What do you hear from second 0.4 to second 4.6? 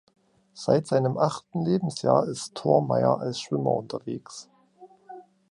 Seit seinem achten Lebensjahr ist Thormeyer als Schwimmer unterwegs.